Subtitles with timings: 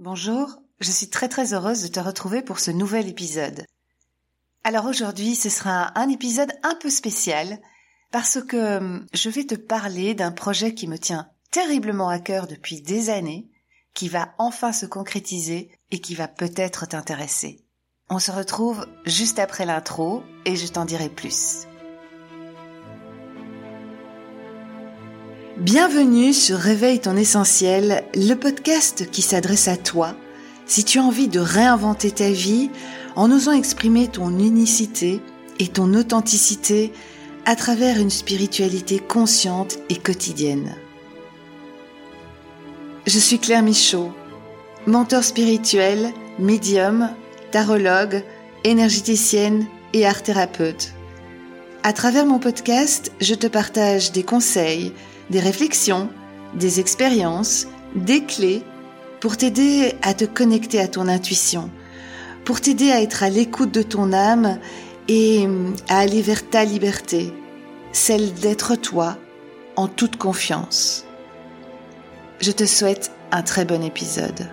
[0.00, 3.66] Bonjour, je suis très très heureuse de te retrouver pour ce nouvel épisode.
[4.62, 7.58] Alors aujourd'hui, ce sera un épisode un peu spécial
[8.12, 12.46] parce que hum, je vais te parler d'un projet qui me tient terriblement à cœur
[12.46, 13.50] depuis des années,
[13.92, 17.64] qui va enfin se concrétiser et qui va peut-être t'intéresser.
[18.08, 21.67] On se retrouve juste après l'intro et je t'en dirai plus.
[25.60, 30.14] Bienvenue sur Réveille ton essentiel, le podcast qui s'adresse à toi
[30.66, 32.70] si tu as envie de réinventer ta vie
[33.16, 35.20] en osant exprimer ton unicité
[35.58, 36.92] et ton authenticité
[37.44, 40.76] à travers une spiritualité consciente et quotidienne.
[43.08, 44.12] Je suis Claire Michaud,
[44.86, 47.10] mentor spirituel, médium,
[47.50, 48.22] tarologue,
[48.62, 50.92] énergéticienne et art thérapeute.
[51.82, 54.92] À travers mon podcast, je te partage des conseils,
[55.30, 56.08] des réflexions,
[56.54, 58.62] des expériences, des clés
[59.20, 61.70] pour t'aider à te connecter à ton intuition,
[62.44, 64.58] pour t'aider à être à l'écoute de ton âme
[65.08, 65.46] et
[65.88, 67.32] à aller vers ta liberté,
[67.92, 69.16] celle d'être toi
[69.76, 71.04] en toute confiance.
[72.40, 74.48] Je te souhaite un très bon épisode.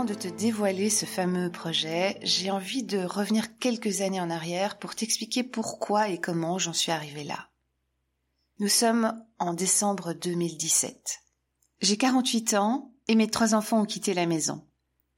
[0.00, 4.78] Avant de te dévoiler ce fameux projet, j'ai envie de revenir quelques années en arrière
[4.78, 7.50] pour t'expliquer pourquoi et comment j'en suis arrivée là.
[8.60, 11.18] Nous sommes en décembre 2017.
[11.82, 14.66] J'ai 48 ans et mes trois enfants ont quitté la maison.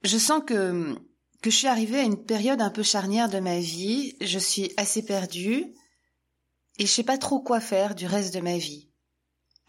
[0.03, 0.93] Je sens que,
[1.41, 4.17] que je suis arrivée à une période un peu charnière de ma vie.
[4.19, 5.73] Je suis assez perdue
[6.77, 8.89] et je sais pas trop quoi faire du reste de ma vie.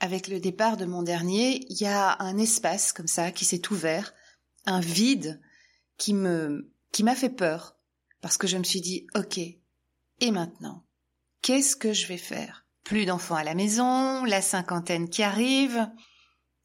[0.01, 3.71] Avec le départ de mon dernier, il y a un espace comme ça qui s'est
[3.71, 4.13] ouvert
[4.67, 5.41] un vide
[5.97, 7.77] qui me qui m'a fait peur
[8.21, 9.39] parce que je me suis dit OK.
[9.39, 10.85] Et maintenant,
[11.43, 12.67] qu'est-ce que je vais faire?
[12.85, 15.91] Plus d'enfants à la maison, la cinquantaine qui arrive,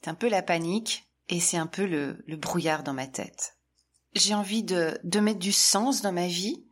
[0.02, 3.58] c'est un peu la panique et c'est un peu le, le brouillard dans ma tête.
[4.14, 6.66] J'ai envie de, de mettre du sens dans ma vie.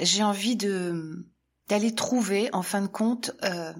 [0.00, 1.26] J'ai envie de
[1.68, 3.72] d'aller trouver en fin de compte euh,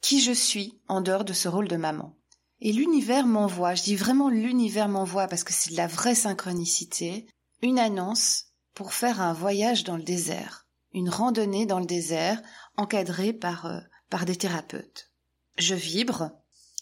[0.00, 2.16] qui je suis en dehors de ce rôle de maman.
[2.64, 7.26] Et l'univers m'envoie, je dis vraiment l'univers m'envoie parce que c'est de la vraie synchronicité,
[7.60, 12.40] une annonce pour faire un voyage dans le désert, une randonnée dans le désert
[12.76, 13.80] encadrée par, euh,
[14.10, 15.10] par des thérapeutes.
[15.58, 16.30] Je vibre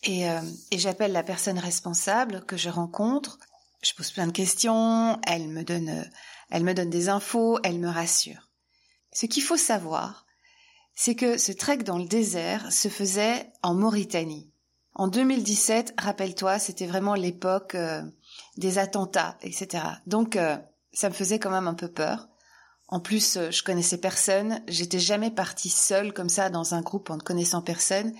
[0.02, 3.38] et, euh, et j'appelle la personne responsable que je rencontre.
[3.82, 6.04] Je pose plein de questions, elle me donne, euh,
[6.50, 8.50] elle me donne des infos, elle me rassure.
[9.14, 10.26] Ce qu'il faut savoir,
[10.94, 14.50] c'est que ce trek dans le désert se faisait en Mauritanie.
[14.94, 18.02] En 2017, rappelle-toi, c'était vraiment l'époque euh,
[18.56, 19.84] des attentats, etc.
[20.06, 20.56] Donc, euh,
[20.92, 22.28] ça me faisait quand même un peu peur.
[22.88, 24.62] En plus, euh, je connaissais personne.
[24.66, 28.12] J'étais jamais partie seule comme ça dans un groupe en ne connaissant personne.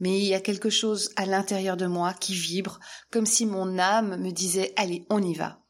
[0.00, 2.80] Mais il y a quelque chose à l'intérieur de moi qui vibre,
[3.10, 5.60] comme si mon âme me disait allez, on y va.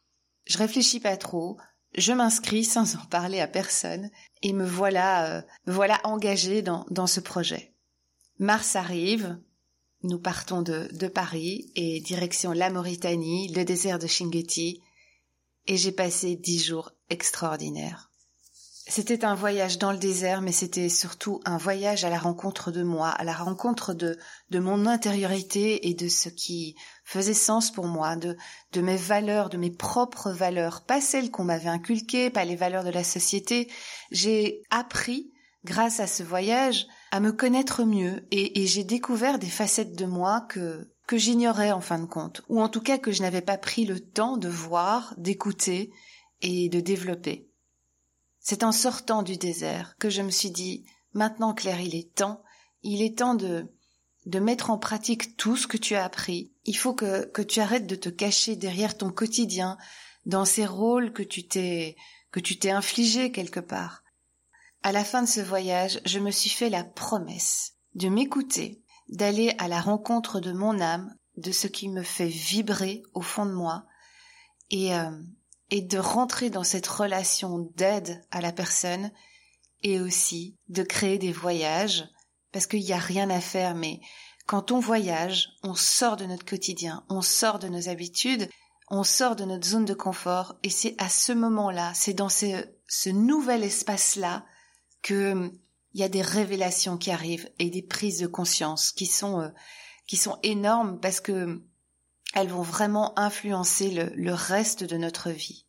[0.47, 1.59] Je réfléchis pas trop.
[1.95, 4.11] Je m'inscris sans en parler à personne
[4.43, 7.75] et me voilà, me voilà engagée dans, dans ce projet.
[8.39, 9.39] Mars arrive,
[10.03, 14.83] nous partons de, de Paris et direction la Mauritanie, le désert de Chinguetti,
[15.67, 18.09] et j'ai passé dix jours extraordinaires.
[18.91, 22.83] C'était un voyage dans le désert, mais c'était surtout un voyage à la rencontre de
[22.83, 27.87] moi, à la rencontre de, de mon intériorité et de ce qui faisait sens pour
[27.87, 28.35] moi, de,
[28.73, 32.83] de mes valeurs, de mes propres valeurs, pas celles qu'on m'avait inculquées, pas les valeurs
[32.85, 33.71] de la société.
[34.11, 35.35] J'ai appris,
[35.67, 40.43] grâce à ce voyage, à me connaître mieux et, j'ai découvert des facettes de moi
[40.49, 43.57] que que j'ignorais en fin de compte, ou en tout cas que je n'avais pas
[43.57, 45.91] pris le temps de voir, d'écouter
[46.43, 47.49] et de développer.
[48.41, 52.43] C'est en sortant du désert que je me suis dit maintenant Claire, il est temps,
[52.83, 53.67] il est temps de
[54.27, 56.53] de mettre en pratique tout ce que tu as appris.
[56.67, 59.79] Il faut que, que tu arrêtes de te cacher derrière ton quotidien,
[60.27, 61.97] dans ces rôles que tu t'es
[62.31, 64.03] que tu t'es infligé quelque part.
[64.83, 69.55] À la fin de ce voyage, je me suis fait la promesse de m'écouter, d'aller
[69.59, 73.53] à la rencontre de mon âme, de ce qui me fait vibrer au fond de
[73.53, 73.85] moi,
[74.71, 75.11] et, euh,
[75.71, 79.11] et de rentrer dans cette relation d'aide à la personne,
[79.83, 82.09] et aussi de créer des voyages,
[82.53, 84.01] parce qu'il n'y a rien à faire, mais
[84.47, 88.49] quand on voyage, on sort de notre quotidien, on sort de nos habitudes,
[88.91, 92.65] on sort de notre zone de confort, et c'est à ce moment-là, c'est dans ce,
[92.87, 94.45] ce nouvel espace-là
[95.03, 95.51] que
[95.95, 99.49] il y a des révélations qui arrivent et des prises de conscience qui sont euh,
[100.07, 101.63] qui sont énormes parce que
[102.35, 105.67] elles vont vraiment influencer le, le reste de notre vie.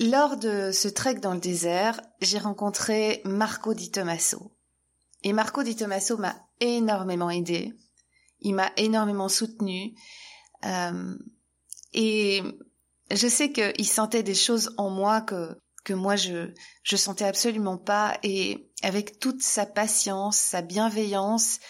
[0.00, 4.54] Lors de ce trek dans le désert, j'ai rencontré Marco Di Tommaso.
[5.24, 7.74] Et Marco Di Tommaso m'a énormément aidé.
[8.40, 9.94] Il m'a énormément soutenu.
[10.64, 11.16] Euh,
[11.92, 12.42] et
[13.10, 15.58] je sais qu'il sentait des choses en moi que
[15.88, 16.52] que moi je
[16.82, 21.60] je sentais absolument pas et avec toute sa patience, sa bienveillance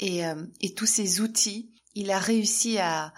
[0.00, 3.14] et euh, et tous ses outils, il a réussi à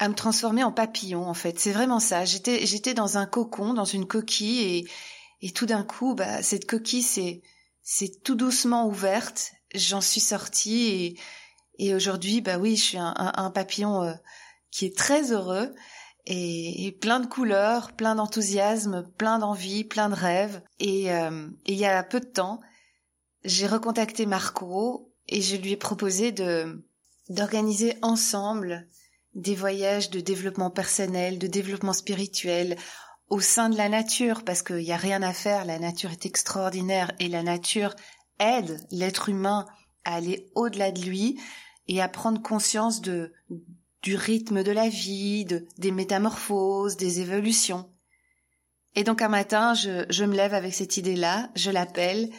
[0.00, 1.60] à me transformer en papillon en fait.
[1.60, 2.24] C'est vraiment ça.
[2.24, 4.90] J'étais j'étais dans un cocon, dans une coquille et
[5.40, 7.42] et tout d'un coup, bah cette coquille c'est
[7.84, 9.52] c'est tout doucement ouverte.
[9.72, 11.20] J'en suis sortie et
[11.78, 14.14] et aujourd'hui, bah oui, je suis un, papillon euh,
[14.72, 15.72] qui est très heureux
[16.26, 20.62] et, plein de couleurs, plein d'enthousiasme, plein d'envie, plein de rêves.
[20.78, 22.60] Et, euh, et il y a peu de temps,
[23.44, 26.84] j'ai recontacté Marco et je lui ai proposé de
[27.28, 28.86] d'organiser ensemble
[29.34, 32.76] des voyages de développement personnel, de développement spirituel
[33.28, 36.26] au sein de la nature, parce qu'il n'y a rien à faire, la nature est
[36.26, 37.94] extraordinaire et la nature
[38.38, 39.66] aide l'être humain
[40.04, 41.40] à aller au-delà de lui
[41.88, 43.32] et à prendre conscience de
[44.02, 47.90] du rythme de la vie, de, des métamorphoses, des évolutions.
[48.94, 52.30] Et donc un matin, je, je me lève avec cette idée-là, je l'appelle,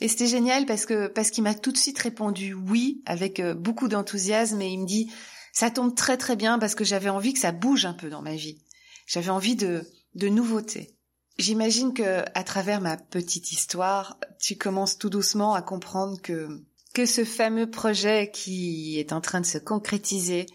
[0.00, 3.54] et c'était génial parce que parce qu'il m'a tout de suite répondu oui avec euh,
[3.54, 5.10] beaucoup d'enthousiasme et il me dit
[5.52, 8.22] ça tombe très très bien parce que j'avais envie que ça bouge un peu dans
[8.22, 8.60] ma vie.
[9.06, 10.96] J'avais envie de de nouveautés.
[11.38, 16.48] J'imagine que à travers ma petite histoire, tu commences tout doucement à comprendre que
[16.92, 20.46] que ce fameux projet qui est en train de se concrétiser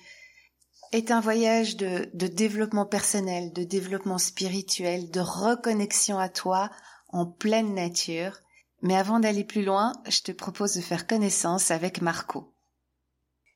[0.91, 6.69] est un voyage de, de développement personnel, de développement spirituel, de reconnexion à toi
[7.09, 8.39] en pleine nature.
[8.81, 12.53] Mais avant d'aller plus loin, je te propose de faire connaissance avec Marco.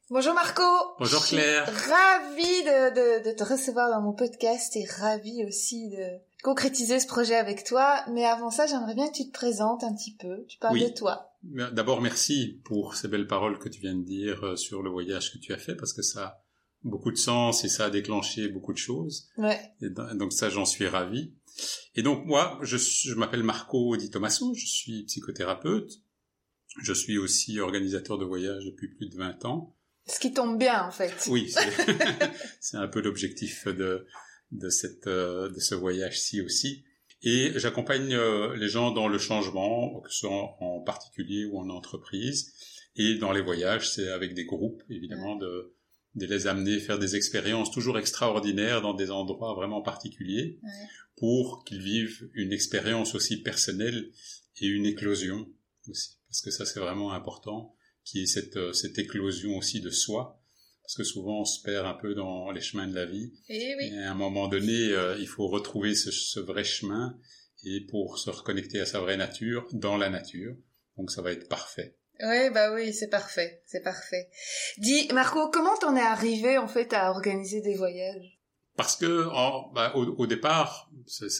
[0.09, 0.61] Bonjour Marco.
[0.99, 1.65] Bonjour Claire.
[1.65, 6.05] Ravie de, de, de, te recevoir dans mon podcast et ravie aussi de
[6.43, 8.03] concrétiser ce projet avec toi.
[8.11, 10.45] Mais avant ça, j'aimerais bien que tu te présentes un petit peu.
[10.47, 11.31] Tu parles de toi.
[11.41, 15.31] D'abord, merci pour ces belles paroles que tu viens de dire euh, sur le voyage
[15.33, 16.42] que tu as fait parce que ça
[16.83, 19.29] beaucoup de sens et ça a déclenché beaucoup de choses.
[19.37, 19.59] Ouais.
[19.81, 21.33] Et donc ça, j'en suis ravi.
[21.95, 25.91] Et donc moi, je, je m'appelle Marco Di Tommaso, je suis psychothérapeute.
[26.81, 29.75] Je suis aussi organisateur de voyage depuis plus de 20 ans.
[30.07, 31.13] Ce qui tombe bien en fait.
[31.29, 31.53] Oui,
[32.59, 34.05] c'est un peu l'objectif de
[34.51, 36.83] de cette euh, de ce voyage-ci aussi.
[37.21, 41.69] Et j'accompagne euh, les gens dans le changement, que ce soit en, particulier ou en
[41.69, 42.53] entreprise.
[42.95, 45.73] Et dans les voyages, c'est avec des groupes évidemment de
[46.15, 50.59] de les amener faire des expériences toujours extraordinaires dans des endroits vraiment particuliers
[51.15, 54.11] pour qu'ils vivent une expérience aussi personnelle
[54.61, 55.47] et une éclosion
[55.87, 56.17] aussi.
[56.27, 60.39] Parce que ça c'est vraiment important qui est cette euh, cette éclosion aussi de soi.
[60.83, 63.33] Parce que souvent on se perd un peu dans les chemins de la vie.
[63.49, 63.85] Et, oui.
[63.85, 67.17] et à un moment donné euh, il faut retrouver ce, ce vrai chemin
[67.63, 70.55] et pour se reconnecter à sa vraie nature dans la nature.
[70.97, 74.29] Donc ça va être parfait oui, bah oui, c'est parfait, c'est parfait.
[74.77, 78.39] Dis, Marco, comment t'en es arrivé en fait à organiser des voyages?
[78.75, 79.25] Parce que
[79.73, 80.91] bah, au, départ,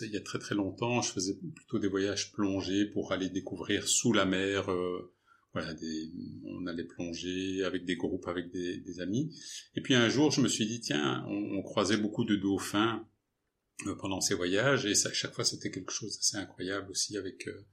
[0.02, 3.88] il y a très très longtemps, je faisais plutôt des voyages plongés pour aller découvrir
[3.88, 4.72] sous la mer.
[4.72, 5.12] Euh,
[5.54, 6.12] voilà, des,
[6.46, 9.36] on allait plonger avec des groupes, avec des, des, amis.
[9.76, 13.08] Et puis un jour, je me suis dit, tiens, on, croisait beaucoup de dauphins
[13.86, 17.48] euh, pendant ces voyages, et ça, chaque fois, c'était quelque chose d'assez incroyable aussi avec
[17.48, 17.66] euh,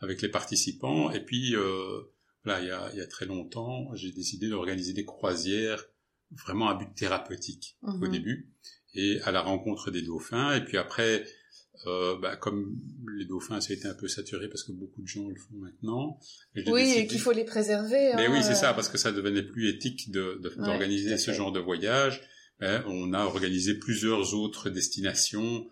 [0.00, 1.10] avec les participants.
[1.10, 2.02] Et puis euh,
[2.46, 5.84] Il y a, il y a très longtemps, j'ai décidé d'organiser des croisières
[6.30, 8.10] vraiment à but thérapeutique au mhm.
[8.10, 8.50] début
[8.94, 10.54] et à la rencontre des dauphins.
[10.54, 11.24] Et puis après,
[11.86, 12.78] euh, bah, comme
[13.16, 15.56] les dauphins, ça a été un peu saturé parce que beaucoup de gens le font
[15.56, 16.18] maintenant.
[16.66, 18.12] Oui, et qu'il faut les préserver.
[18.16, 21.60] Mais oui, c'est ça, parce que ça devenait plus éthique d'organiser de, ce genre de
[21.60, 22.22] voyage.
[22.58, 25.66] Ben, on a organisé plusieurs autres destinations.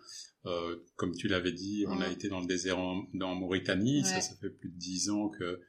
[0.45, 4.03] Euh, comme tu l'avais dit, on a été dans le désert en, dans Mauritanie.
[4.03, 5.59] Ça, ça fait plus de dix ans que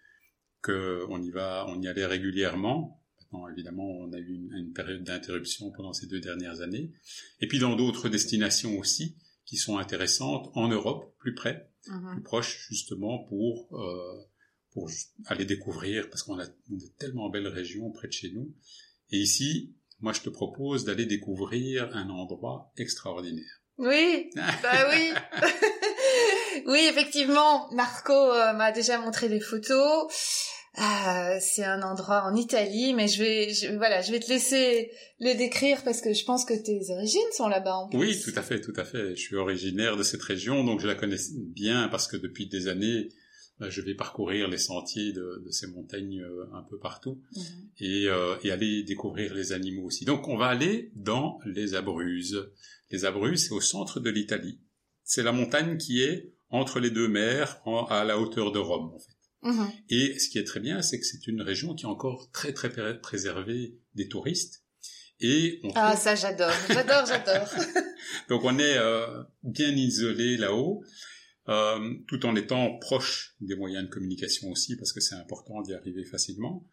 [0.68, 3.02] on y va, on y allait régulièrement.
[3.20, 6.92] Maintenant, évidemment, on a eu une, période d'interruption pendant ces deux dernières années.
[7.40, 12.12] Et puis dans d'autres destinations aussi qui sont intéressantes en Europe, plus près, mhm.
[12.12, 14.22] plus proche justement pour euh,
[14.72, 14.90] pour
[15.26, 18.54] aller découvrir parce qu'on a de tellement belles régions près de chez nous.
[19.10, 23.62] Et ici, moi, je te propose d'aller découvrir un endroit extraordinaire.
[23.78, 25.12] Oui, bah oui.
[26.66, 30.08] oui, effectivement, Marco euh, m'a déjà montré des photos.
[30.78, 34.90] Ah, c'est un endroit en Italie, mais je vais, voilà, je vais te laisser
[35.20, 37.76] le décrire parce que je pense que tes origines sont là-bas.
[37.76, 37.98] En plus.
[37.98, 39.16] Oui, tout à fait, tout à fait.
[39.16, 42.68] Je suis originaire de cette région, donc je la connais bien parce que depuis des
[42.68, 43.08] années,
[43.58, 47.42] bah, je vais parcourir les sentiers de, ces montagnes euh, un peu partout mhm.
[47.78, 50.04] et, euh, et, aller découvrir les animaux aussi.
[50.04, 52.50] Donc on va aller dans les Abruzzes.
[52.90, 54.60] Les Abruzzes, c'est au centre de l'Italie.
[55.04, 58.98] C'est la montagne qui est entre les deux mers, à la hauteur de Rome, en
[58.98, 59.15] fait.
[59.42, 59.70] Mhm.
[59.90, 62.52] Et ce qui est très bien, c'est que c'est une région qui est encore très
[62.52, 64.64] très préservée des touristes.
[65.20, 67.48] Et ah ça j'adore, j'adore, j'adore.
[68.28, 70.82] Donc on est euh, bien isolé là-haut,
[71.48, 75.72] euh, tout en étant proche des moyens de communication aussi, parce que c'est important d'y
[75.72, 76.68] arriver facilement.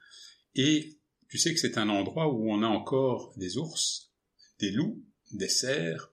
[0.55, 4.11] Et tu sais que c'est un endroit où on a encore des ours,
[4.59, 5.01] des loups,
[5.31, 6.12] des cerfs,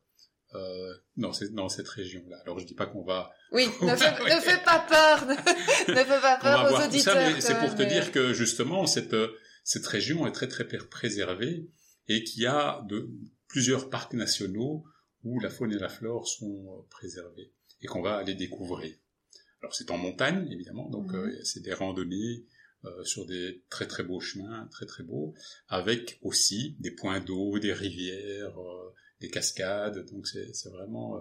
[0.54, 2.38] euh, dans, cette, dans cette région-là.
[2.44, 3.30] Alors je dis pas qu'on va...
[3.52, 5.26] Oui, ne, fais, ne fais pas peur,
[5.88, 7.40] ne, fais pas peur aux auditeurs.
[7.40, 9.16] C'est pour te dire que justement cette,
[9.64, 11.68] cette région est très très préservée
[12.08, 13.08] et qu'il y a de,
[13.50, 14.84] plusieurs parcs nationaux
[15.24, 17.52] où la faune et la flore sont euh, préservées
[17.82, 18.94] et qu'on va aller découvrir.
[19.60, 21.16] Alors c'est en montagne évidemment, donc mhm.
[21.16, 22.46] euh, c'est des randonnées
[22.84, 25.34] euh, sur des très très beaux chemins, très très beaux,
[25.68, 28.56] avec aussi des points d'eau, des rivières,
[29.20, 30.06] des cascades.
[30.10, 31.20] Donc c'est vraiment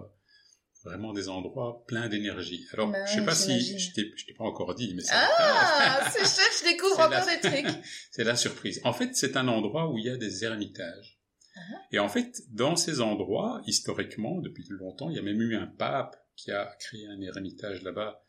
[0.84, 2.66] vraiment des endroits pleins d'énergie.
[2.72, 6.20] Alors, bah je sais pas si je t'ai, pas encore dit, mais c'est ah, c'est
[6.20, 7.84] chouette, je découvre encore des trucs.
[8.10, 8.80] c'est la surprise.
[8.84, 11.20] En fait, c'est un endroit où il y a des ermitages.
[11.56, 11.76] Uh-huh.
[11.92, 15.66] Et en fait, dans ces endroits, historiquement, depuis longtemps, il y a même eu un
[15.66, 18.22] pape qui a créé un ermitage là-bas,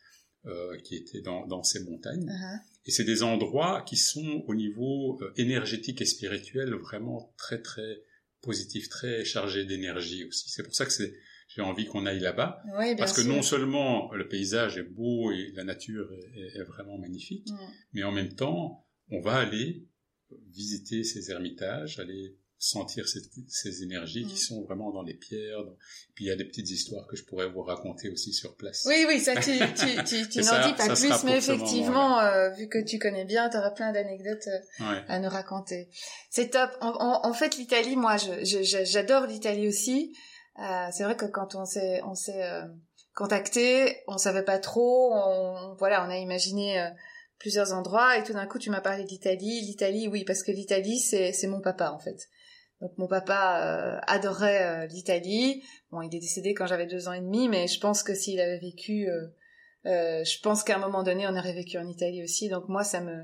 [0.48, 2.26] euh, qui était dans, dans ces montagnes.
[2.26, 2.60] Uh-huh.
[2.86, 8.02] Et c'est des endroits qui sont au niveau euh, énergétique et spirituel vraiment très très
[8.42, 10.50] positifs, très chargés d'énergie aussi.
[10.50, 11.14] C'est pour ça que c'est
[11.56, 12.64] j'ai envie qu'on aille là-bas.
[12.98, 17.58] parce que non seulement le paysage est beau et la nature est, vraiment magnifique, mm.
[17.94, 19.86] mais en même temps, on va aller
[20.50, 24.38] visiter ces ermitages, aller sentir ces, énergies qui mm.
[24.38, 25.66] sont vraiment dans les pierres.
[26.14, 28.86] Puis il y a des petites histoires que je pourrais vous raconter aussi sur place.
[28.88, 29.58] Oui, oui, ça tu,
[30.06, 33.58] tu, tu, n'en dis pas plus, mais effectivement, euh, vu que tu connais bien, tu
[33.58, 35.90] auras plein d'anecdotes euh, à nous raconter.
[36.30, 36.70] C'est top.
[36.82, 40.16] En, fait, l'Italie, moi, j'adore l'Italie aussi.
[40.60, 42.44] Euh, c'est vrai que quand on s'est on s'est
[43.16, 46.92] contacté, on savait pas trop, on, voilà, on a imaginé
[47.40, 51.00] plusieurs endroits et tout d'un coup tu m'as parlé d'Italie, l'Italie oui parce que l'Italie
[51.00, 52.30] c'est c'est mon papa en fait.
[52.82, 55.64] Donc mon papa adorait l'Italie.
[55.92, 58.40] Bon, il est décédé quand j'avais deux ans et demi, mais je pense que s'il
[58.42, 59.08] avait vécu,
[59.86, 62.50] je pense qu'à un moment donné, on aurait vécu en Italie aussi.
[62.50, 63.24] Donc moi, ça me,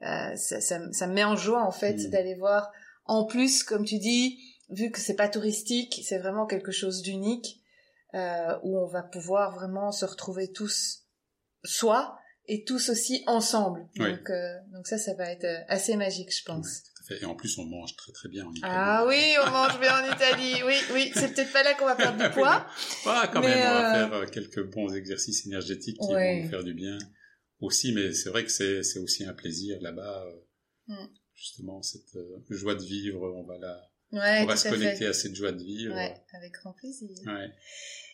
[0.00, 2.10] ça, ça, ça, me met en joie en fait mmh.
[2.10, 2.72] d'aller voir.
[3.04, 7.60] En plus, comme tu dis, vu que c'est pas touristique, c'est vraiment quelque chose d'unique
[8.14, 11.04] euh, où on va pouvoir vraiment se retrouver tous
[11.64, 13.88] soi et tous aussi ensemble.
[13.96, 16.82] Donc, euh, donc ça, ça va être euh, assez magique, je pense.
[17.10, 18.72] Et en plus, on mange très très bien en Italie.
[18.74, 20.62] Ah oui, on mange bien en Italie.
[20.64, 21.10] Oui, oui.
[21.14, 22.66] C'est peut-être pas là qu'on va perdre du poids.
[23.06, 26.74] Ah, quand même, on va faire quelques bons exercices énergétiques qui vont nous faire du
[26.74, 26.98] bien
[27.60, 27.92] aussi.
[27.92, 30.24] Mais c'est vrai que c'est aussi un plaisir là-bas.
[30.88, 31.06] Mm.
[31.34, 32.16] Justement, cette
[32.50, 33.80] joie de vivre, on va la
[34.12, 35.94] on va se connecter à, cette joie de vivre.
[35.94, 37.08] Ouais, avec grand plaisir.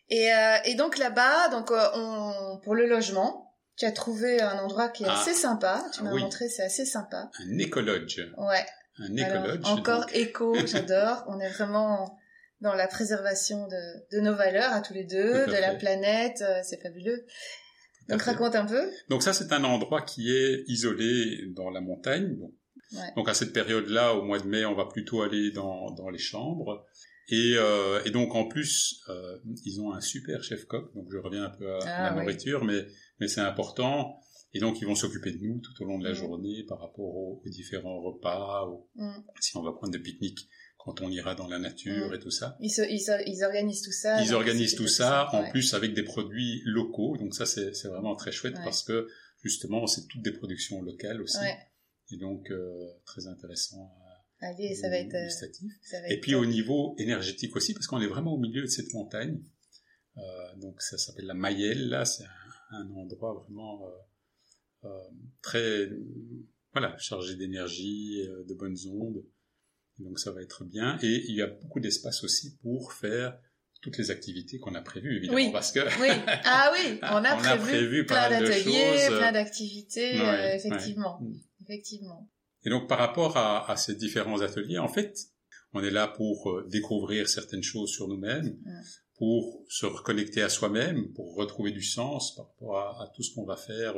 [0.09, 4.59] Et, euh, et donc là-bas, donc euh, on, pour le logement, tu as trouvé un
[4.59, 5.21] endroit qui est ah.
[5.21, 5.85] assez sympa.
[5.95, 7.31] Tu m'as montré, c'est assez sympa.
[7.39, 8.21] Un écologe.
[8.37, 8.67] Ouais.
[8.99, 9.61] Un écologe.
[9.65, 11.25] Encore éco, j'adore.
[11.29, 12.19] on est vraiment
[12.61, 16.43] dans la préservation de, de nos valeurs à tous les deux, de la planète.
[16.43, 17.27] Euh, c'est fabuleux.
[18.09, 18.91] Donc raconte un peu.
[19.09, 22.37] Donc ça, c'est un endroit qui est isolé dans la montagne.
[22.39, 22.53] Donc
[23.17, 26.19] donc à cette période-là, au mois de mai, on va plutôt aller dans, dans les
[26.19, 26.85] chambres.
[27.29, 30.93] Et, euh, et donc en plus, euh, ils ont un super chef coq.
[30.95, 32.87] Donc je reviens un peu à, ah la nourriture, mais
[33.21, 34.21] mais c'est important.
[34.55, 36.15] Et donc ils vont s'occuper de nous tout au long de la mm.
[36.15, 39.23] journée par rapport aux, différents repas, mm.
[39.41, 42.15] si on va prendre des pique-niques quand on ira dans la nature mm.
[42.15, 42.57] et tout ça.
[42.61, 44.23] Ils, ils, ils, organisent tout ça.
[44.23, 47.17] Ils organisent tout ça, en plus avec des produits locaux.
[47.19, 49.09] Donc ça c'est vraiment très chouette parce que
[49.43, 51.39] justement c'est toutes des productions locales aussi.
[52.13, 53.91] Et donc, euh, très intéressant.
[54.41, 58.35] Allez, ça va être, euh, et puis au niveau énergétique aussi, parce qu'on est vraiment
[58.35, 59.41] au milieu de cette montagne.
[60.19, 62.25] Euh, donc ça s'appelle la Mayelle, là, c'est
[62.71, 63.83] un, endroit vraiment
[65.43, 65.89] très,
[66.73, 69.25] voilà, chargé d'énergie, de bonnes ondes.
[69.99, 70.99] donc ça va être bien.
[71.03, 73.39] Et il y a beaucoup d'espace aussi pour faire
[73.83, 75.51] toutes les activités qu'on a prévues, évidemment, oui.
[75.53, 76.09] parce que oui.
[76.45, 80.21] ah oui, on a, prévu, plein d'ateliers, plein d'activités,
[80.55, 81.21] effectivement.
[81.21, 81.35] Mm.
[81.63, 82.31] Effectivement.
[82.65, 85.17] Et donc par rapport à, à, ces différents ateliers, en fait,
[85.73, 88.57] on est là pour euh, découvrir certaines choses sur nous-mêmes,
[89.17, 93.35] pour se reconnecter à soi-même, pour retrouver du sens par rapport à, à tout ce
[93.35, 93.95] qu'on va faire.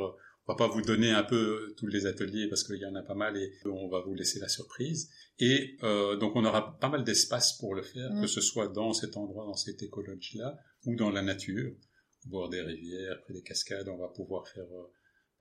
[0.47, 3.01] On va pas vous donner un peu tous les ateliers parce qu'il y en a
[3.01, 5.09] pas mal et on va vous laisser la surprise.
[5.39, 8.93] Et euh, donc on aura pas mal d'espace pour le faire, que ce soit dans
[8.93, 11.71] cet endroit, dans cette écologie-là, ou dans la nature,
[12.25, 14.91] au bord des rivières, près des cascades, on va pouvoir faire euh,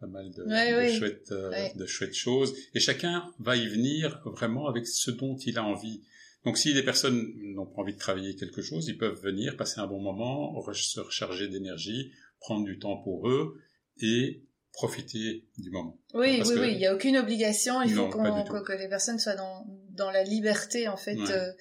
[0.00, 2.54] pas mal de, chouettes, euh, de chouettes choses.
[2.75, 6.02] Et chacun va y venir vraiment avec ce dont il a envie.
[6.44, 9.80] Donc si les personnes n'ont pas envie de travailler quelque chose, ils peuvent venir, passer
[9.80, 13.58] un bon moment, se recharger d'énergie, prendre du temps pour eux
[14.00, 14.42] et
[14.74, 15.98] profiter du moment.
[16.12, 19.66] Oui, oui, oui, il n'y a aucune obligation, il faut que, les personnes soient dans,
[19.90, 21.52] dans la liberté, en fait, euh,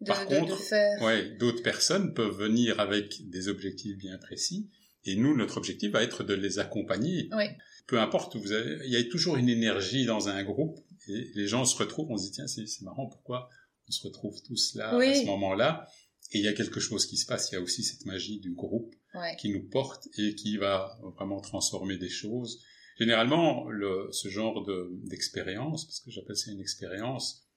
[0.00, 1.02] de, Par de, contre, de, faire.
[1.02, 4.70] Ouais, d'autres personnes peuvent venir avec des objectifs bien précis,
[5.04, 7.28] et nous, notre objectif va être de les accompagner.
[7.36, 7.44] Oui.
[7.86, 11.46] Peu importe, vous avez, il y a toujours une énergie dans un groupe, et les
[11.46, 13.50] gens se retrouvent, on se dit, tiens, c'est marrant, pourquoi
[13.86, 15.86] on se retrouve tous là, à ce moment-là?
[16.32, 18.40] Et il y a quelque chose qui se passe, il y a aussi cette magie
[18.40, 19.36] du groupe ouais.
[19.36, 22.62] qui nous porte et qui va vraiment transformer des choses.
[22.98, 24.64] Généralement, le, ce genre
[25.04, 27.48] d'expérience, parce que j'appelle ça une expérience,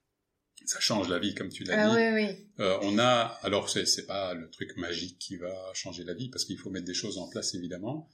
[0.65, 1.95] ça change la vie, comme tu l'as ah, dit.
[1.95, 2.47] Oui, oui.
[2.59, 6.29] Euh, on a, alors c'est c'est pas le truc magique qui va changer la vie,
[6.29, 8.09] parce qu'il faut mettre des choses en place évidemment,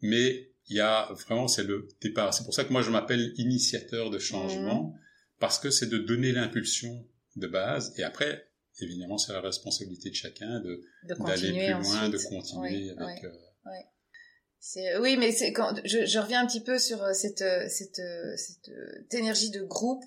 [0.00, 2.32] mais il y a vraiment c'est le départ.
[2.32, 5.00] C'est pour ça que moi je m'appelle initiateur de changement, mmh.
[5.40, 8.47] parce que c'est de donner l'impulsion de base, et après
[8.82, 10.82] évidemment, c'est la responsabilité de chacun de
[11.24, 13.24] d'aller plus loin, de continuer avec.
[13.24, 13.32] Euh...
[14.60, 17.68] C'est oui, mais c'est quand je, je, reviens un petit peu sur euh, cette euh,
[17.68, 17.96] cette
[18.36, 18.70] cette,
[19.00, 20.02] cette énergie de groupe.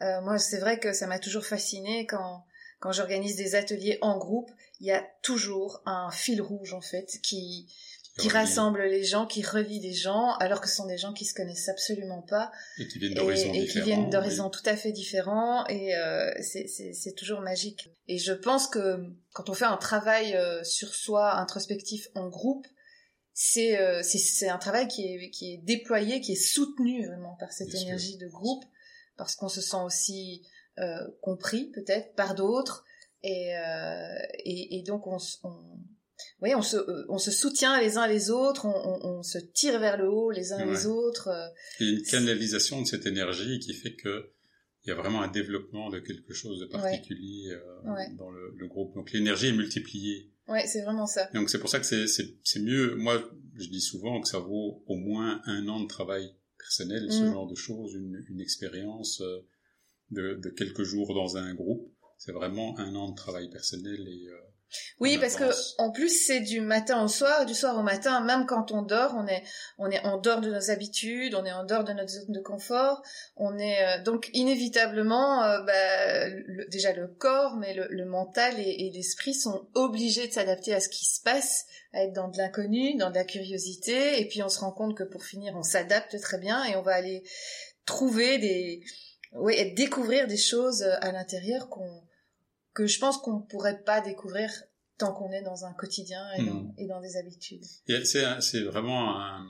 [0.00, 2.44] Euh, moi, c'est vrai que ça m'a toujours fasciné quand
[2.80, 4.50] quand j'organise des ateliers en groupe,
[4.80, 7.72] il y a toujours un fil rouge en fait qui
[8.18, 11.24] qui rassemble les gens, qui relie les gens, alors que ce sont des gens qui
[11.24, 12.52] se connaissent absolument pas.
[12.78, 16.30] Et qui viennent d'horizons différents, et qui viennent d'horizons tout à fait différents, et euh,
[16.42, 17.90] c'est toujours magique.
[18.08, 18.98] Et je pense que
[19.32, 22.66] quand on fait un travail euh, sur soi introspectif en groupe,
[23.34, 27.50] c'est euh, c'est un travail qui est qui est déployé, qui est soutenu vraiment par
[27.50, 28.20] cette Bien énergie sûr.
[28.20, 28.64] de groupe,
[29.16, 30.46] parce qu'on se sent aussi
[30.78, 32.84] euh, compris peut-être par d'autres,
[33.22, 35.78] et, euh, et, et donc on, on
[36.40, 36.76] oui, on se,
[37.08, 40.30] on se soutient les uns les autres, on, on, on se tire vers le haut
[40.30, 40.72] les uns ouais.
[40.72, 41.28] les autres.
[41.80, 44.32] Il y a une canalisation de cette énergie qui fait que
[44.84, 47.54] il y a vraiment un développement de quelque chose de particulier ouais.
[47.54, 48.14] Euh, ouais.
[48.18, 48.94] dans le, le, groupe.
[48.94, 50.32] Donc l'énergie est multipliée.
[50.48, 51.30] Ouais, c'est vraiment ça.
[51.32, 52.96] Et donc c'est pour ça que c'est mieux.
[52.96, 53.22] Moi,
[53.54, 57.10] je dis souvent que ça vaut au moins un an de travail personnel, mmh.
[57.10, 59.46] ce genre de choses, une, une expérience euh,
[60.10, 61.92] de, de, quelques jours dans un groupe.
[62.18, 64.36] C'est vraiment un an de travail personnel et euh,
[65.00, 65.44] oui, parce que
[65.78, 69.14] en plus c'est du matin au soir, du soir au matin, même quand on dort,
[69.16, 69.42] on est
[69.78, 72.40] on est en dehors de nos habitudes, on est en dehors de notre zone de
[72.40, 73.02] confort,
[73.36, 78.58] on est euh, donc inévitablement euh, bah, le, déjà le corps, mais le, le mental
[78.58, 82.28] et, et l'esprit sont obligés de s'adapter à ce qui se passe, à être dans
[82.28, 85.54] de l'inconnu, dans de la curiosité, et puis on se rend compte que pour finir
[85.56, 87.24] on s'adapte très bien et on va aller
[87.86, 88.82] trouver des
[89.32, 92.02] oui, et découvrir des choses à l'intérieur qu'on
[92.74, 94.50] que je pense qu'on pourrait pas découvrir
[94.98, 97.64] tant qu'on est dans un quotidien et, dans, et dans des habitudes.
[98.04, 99.44] C'est vraiment un,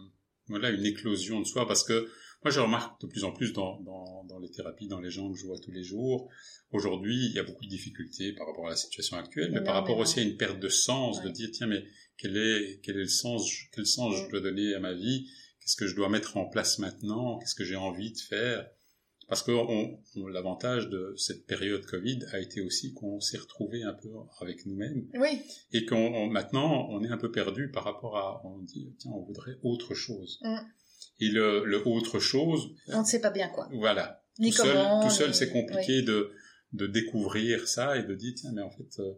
[0.49, 2.09] voilà, une éclosion de soi parce que
[2.43, 5.31] moi je remarque de plus en plus dans, dans, dans les thérapies, dans les gens
[5.31, 6.29] que je vois tous les jours,
[6.71, 9.75] aujourd'hui il y a beaucoup de difficultés par rapport à la situation actuelle, mais par
[9.75, 11.25] rapport aussi à une perte de sens, ouais.
[11.25, 11.85] de dire tiens mais
[12.17, 15.29] quel est, quel est le sens, quel sens je dois donner à ma vie,
[15.61, 18.69] qu'est-ce que je dois mettre en place maintenant, qu'est-ce que j'ai envie de faire?
[19.33, 23.83] Parce que on, on, l'avantage de cette période Covid a été aussi qu'on s'est retrouvé
[23.83, 24.11] un peu
[24.43, 25.09] avec nous-mêmes.
[25.15, 25.41] Oui.
[25.73, 29.23] Et qu'on maintenant on est un peu perdu par rapport à on dit tiens on
[29.23, 30.39] voudrait autre chose.
[30.43, 30.59] Mm.
[31.21, 32.75] Et le, le, autre chose.
[32.89, 33.71] On ne sait pas bien quoi.
[33.73, 34.23] Voilà.
[34.39, 35.01] Ni tout comment.
[35.01, 36.05] Seul, tout seul c'est compliqué oui.
[36.05, 36.31] de
[36.75, 39.15] de découvrir ça et de dire tiens mais en fait euh,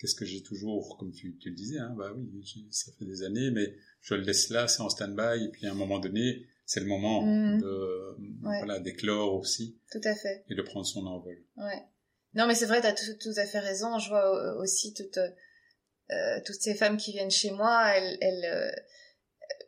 [0.00, 3.22] qu'est-ce que j'ai toujours comme tu, tu le disais hein, bah oui ça fait des
[3.22, 6.48] années mais je le laisse là c'est en stand-by et puis à un moment donné
[6.64, 7.60] c'est le moment mmh.
[7.60, 8.58] de ouais.
[8.58, 9.78] voilà d'éclore aussi.
[9.90, 10.44] Tout à fait.
[10.48, 11.36] Et de prendre son envol.
[11.56, 11.82] Ouais.
[12.34, 13.98] Non mais c'est vrai, tu as tout, tout, à fait raison.
[13.98, 18.70] Je vois aussi toutes euh, toutes ces femmes qui viennent chez moi, elles elles euh,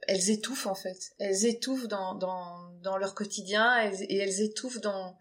[0.09, 0.99] elles étouffent en fait.
[1.19, 5.17] Elles étouffent dans dans dans leur quotidien elles, et elles étouffent dans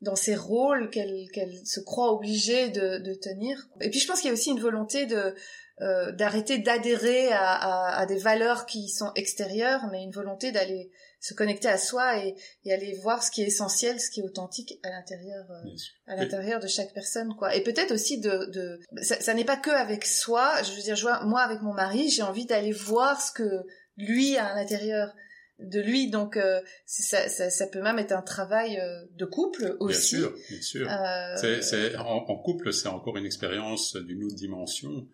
[0.00, 3.68] dans ces rôles qu'elles qu'elles se croient obligées de, de tenir.
[3.80, 5.34] Et puis je pense qu'il y a aussi une volonté de
[5.80, 10.92] euh, d'arrêter d'adhérer à, à, à, des valeurs qui sont extérieures, mais une volonté d'aller
[11.18, 14.22] se connecter à soi et, et, aller voir ce qui est essentiel, ce qui est
[14.22, 15.68] authentique à l'intérieur, euh,
[16.06, 17.56] à l'intérieur de chaque personne, quoi.
[17.56, 20.62] Et peut-être aussi de, de ça, ça n'est pas que avec soi.
[20.62, 23.66] Je veux dire, je vois, moi avec mon mari, j'ai envie d'aller voir ce que
[23.96, 25.12] lui a à l'intérieur
[25.58, 29.76] de lui, donc euh, ça, ça, ça, peut même être un travail euh, de couple
[29.80, 30.16] aussi.
[30.16, 30.90] Bien sûr, bien sûr.
[30.90, 35.06] Euh, c'est, en, en couple, c'est encore une expérience d'une autre dimension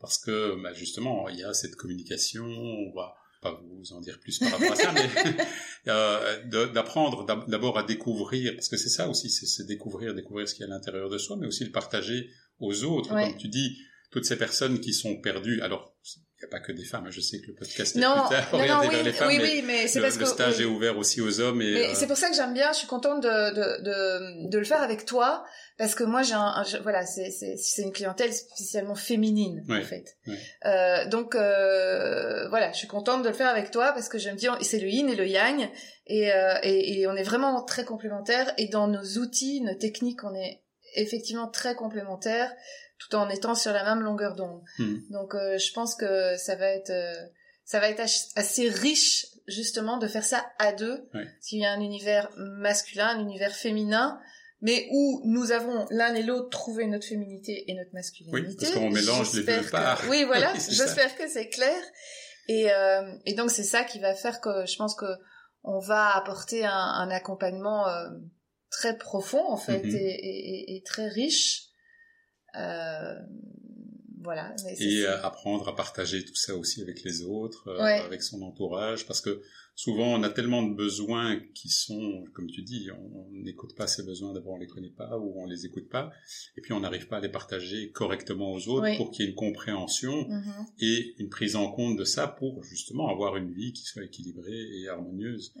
[0.00, 4.18] parce que bah, justement il y a cette communication on va pas vous en dire
[4.20, 5.08] plus par rapport à ça mais
[5.88, 10.66] euh, d'apprendre d'abord à découvrir parce que c'est ça aussi c'est découvrir découvrir ce qu'il
[10.66, 12.30] y a à l'intérieur de soi mais aussi le partager
[12.60, 13.30] aux autres ouais.
[13.30, 13.78] comme tu dis
[14.10, 15.94] toutes ces personnes qui sont perdues alors
[16.38, 17.10] il n'y a pas que des femmes.
[17.10, 19.62] Je sais que le podcast est non, plus non, non, oui, les femmes, oui, oui,
[19.66, 21.62] mais c'est parce le stage est ouvert aussi aux hommes.
[21.62, 22.72] Et mais c'est pour ça que j'aime bien.
[22.72, 25.46] Je suis contente de, de, de, de, le faire avec toi
[25.78, 30.18] parce que moi j'ai un, voilà, c'est c'est une clientèle spécialement féminine en fait.
[30.66, 34.28] Euh, donc euh, voilà, je suis contente de le faire avec toi parce que je
[34.28, 35.70] me dis c'est le yin et le yang
[36.06, 40.22] et, euh, et, et on est vraiment très complémentaires et dans nos outils, nos techniques,
[40.22, 40.62] on est
[40.96, 42.52] effectivement très complémentaires
[43.08, 44.62] tout en étant sur la même longueur d'onde.
[44.78, 44.98] Hmm.
[45.10, 47.14] Donc euh, je pense que ça va être euh,
[47.64, 48.02] ça va être
[48.36, 51.08] assez riche justement de faire ça à deux.
[51.40, 54.20] S'il y a un univers masculin, un univers féminin,
[54.60, 58.48] mais où nous avons l'un et l'autre trouvé notre féminité et notre masculinité.
[58.48, 60.02] Oui, parce qu'on mélange les deux parts.
[60.08, 60.52] Oui, voilà.
[60.68, 61.76] J'espère que c'est clair.
[62.48, 65.06] Et, euh, et donc c'est ça qui va faire que je pense que
[65.64, 68.08] on va apporter un, un accompagnement euh,
[68.70, 69.96] très profond en fait mm-hmm.
[69.96, 71.65] et, et, et, très riche
[74.26, 74.54] voilà.
[74.80, 79.06] et euh, apprendre à partager tout ça aussi avec les autres, euh, avec son entourage,
[79.06, 79.40] parce que
[79.76, 84.02] souvent on a tellement de besoins qui sont, comme tu dis, on n'écoute pas ces
[84.02, 86.10] besoins, d'abord on les connaît pas ou on les écoute pas,
[86.56, 89.30] et puis on n'arrive pas à les partager correctement aux autres pour qu'il y ait
[89.30, 90.66] une compréhension mm-hmm.
[90.80, 94.80] et une prise en compte de ça pour justement avoir une vie qui soit équilibrée
[94.80, 95.54] et harmonieuse.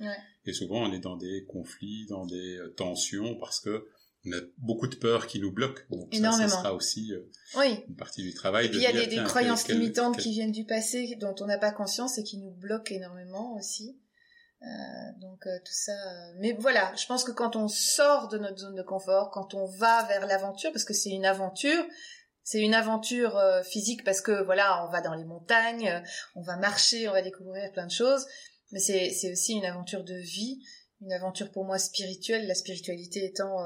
[0.44, 3.86] Et souvent on est dans des conflits, dans des tensions parce que
[4.26, 5.82] on a beaucoup de peurs qui nous bloquent.
[5.90, 6.48] Donc Énormément.
[6.48, 7.84] Ça, sera aussi euh, oui.
[7.88, 8.66] une partie du travail.
[8.66, 11.46] Et puis il y a des, des croyances limitantes qui viennent du passé dont on
[11.46, 13.96] n'a pas conscience et qui nous bloquent énormément aussi.
[14.62, 14.66] Euh,
[15.20, 15.92] donc euh, tout ça.
[15.92, 19.54] Euh, mais voilà, je pense que quand on sort de notre zone de confort, quand
[19.54, 21.84] on va vers l'aventure, parce que c'est une aventure,
[22.42, 26.02] c'est une aventure physique parce que voilà, on va dans les montagnes,
[26.36, 28.24] on va marcher, on va découvrir plein de choses,
[28.70, 30.62] mais c'est aussi une aventure de vie,
[31.00, 33.56] une aventure pour moi spirituelle, la spiritualité étant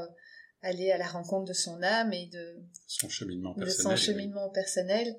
[0.63, 3.77] aller à la rencontre de son âme et de son cheminement personnel.
[3.77, 5.17] De son cheminement personnel.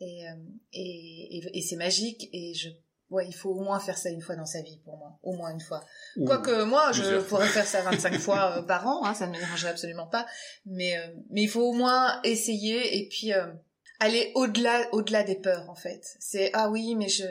[0.00, 0.34] Et, euh,
[0.72, 2.70] et, et, et c'est magique et je
[3.10, 5.34] ouais, il faut au moins faire ça une fois dans sa vie pour moi, au
[5.34, 5.84] moins une fois.
[6.26, 9.38] Quoique moi, je pourrais faire ça 25 fois euh, par an, hein, ça ne me
[9.38, 10.26] dérangerait absolument pas,
[10.66, 13.30] mais euh, mais il faut au moins essayer et puis
[14.00, 16.02] aller au-delà au-delà des peurs en fait.
[16.18, 17.26] C'est ah oui, mais je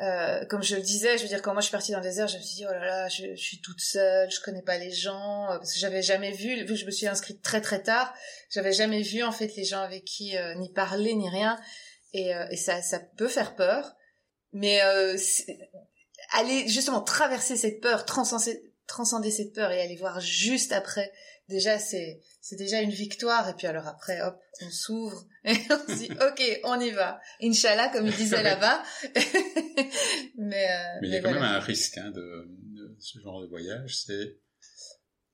[0.00, 2.04] euh, comme je le disais, je veux dire, quand moi je suis partie dans le
[2.04, 4.78] désert, je me suis dit, oh là là, je, suis toute seule, je connais pas
[4.78, 7.60] les gens, euh, parce que j'avais jamais vu, vu que je me suis inscrite très
[7.60, 8.14] très tard,
[8.50, 11.58] j'avais jamais vu en fait les gens avec qui euh, ni parler ni rien,
[12.12, 13.94] et, et ça, ça peut faire peur,
[14.52, 14.80] mais
[16.32, 21.12] aller justement traverser cette peur, transcender, transcender cette peur et aller voir juste après,
[21.48, 23.46] déjà c'est c'est déjà une victoire.
[23.50, 27.20] Et puis alors après, hop, on s'ouvre et on se dit, ok, on y va.
[27.42, 28.82] Inch'Allah, comme il disait là-bas.
[30.38, 32.48] mais, euh, mais il y a quand même un risque hein, de,
[32.98, 34.38] ce genre de voyage, c'est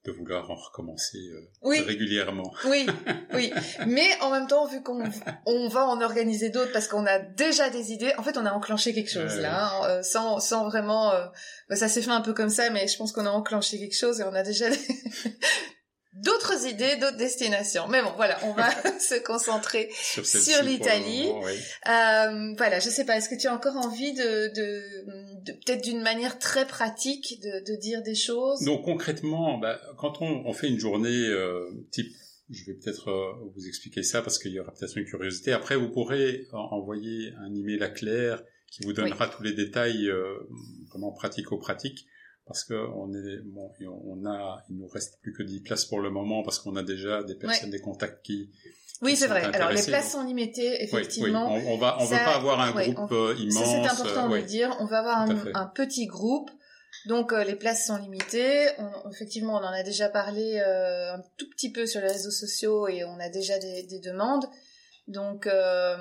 [0.04, 2.52] de vouloir en recommencer euh, régulièrement.
[2.66, 2.84] Oui,
[3.32, 3.50] oui.
[3.86, 5.02] Mais en même temps, vu qu'on
[5.46, 8.52] on va en organiser d'autres parce qu'on a déjà des idées, en fait, on a
[8.52, 11.12] enclenché quelque chose là, hein, euh, sans, sans vraiment.
[11.70, 13.96] Bah, ça s'est fait un peu comme ça, mais je pense qu'on a enclenché quelque
[13.96, 14.66] chose et on a déjà
[16.14, 17.88] d'autres idées, d'autres destinations.
[17.88, 21.28] Mais bon, voilà, on va se concentrer sur, l'Italie.
[21.28, 26.02] Euh, voilà, je sais pas, est-ce que tu as encore envie de, de, peut-être d'une
[26.02, 28.60] manière très pratique de, de, dire des choses?
[28.62, 32.12] Donc concrètement, bah, quand on, on, fait une journée euh, type
[32.50, 35.52] je vais peut-être euh, vous expliquer ça parce qu'il y aura peut-être une curiosité.
[35.52, 40.34] Après, vous pourrez envoyer un email à Claire qui vous donnera tous les détails euh,
[40.90, 42.06] vraiment pratico-pratiques
[42.46, 43.70] parce que on est bon,
[44.06, 46.82] on a, il nous reste plus que 10 places pour le moment parce qu'on a
[46.82, 48.50] déjà des personnes, des contacts qui.
[49.02, 49.44] Oui, c'est vrai.
[49.54, 51.54] Alors les places sont limitées, effectivement.
[51.54, 51.68] Oui, oui.
[51.68, 53.64] On, on, va, on veut pas avoir un groupe euh, immense.
[53.64, 54.76] C'est important de le dire.
[54.80, 56.50] On va avoir un, un, petit groupe.
[57.06, 58.68] Donc euh, les places sont limitées.
[58.78, 62.30] On, effectivement, on en a déjà parlé euh, un tout petit peu sur les réseaux
[62.30, 64.46] sociaux et on a déjà des, des demandes.
[65.06, 65.98] Donc, euh,